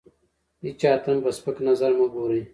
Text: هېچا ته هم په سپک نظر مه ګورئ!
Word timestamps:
هېچا 0.63 0.91
ته 1.03 1.07
هم 1.11 1.19
په 1.25 1.31
سپک 1.37 1.57
نظر 1.69 1.91
مه 1.99 2.05
ګورئ! 2.13 2.41